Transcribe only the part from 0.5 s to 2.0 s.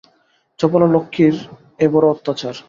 চপলা লক্ষ্মীর এ